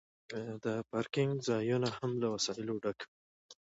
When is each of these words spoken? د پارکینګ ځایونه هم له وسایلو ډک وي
د 0.63 0.65
پارکینګ 0.89 1.31
ځایونه 1.47 1.89
هم 1.97 2.11
له 2.21 2.27
وسایلو 2.33 2.75
ډک 2.83 2.99
وي 3.07 3.11